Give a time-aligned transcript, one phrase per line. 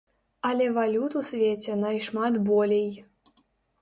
[0.51, 2.89] Але валют у свеце нашмат болей.